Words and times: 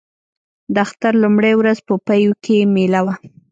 د 0.73 0.75
اختر 0.85 1.13
لومړۍ 1.23 1.53
ورځ 1.57 1.77
په 1.87 1.93
پېوه 2.07 2.35
کې 2.43 2.57
مېله 2.73 3.01
وه. 3.05 3.15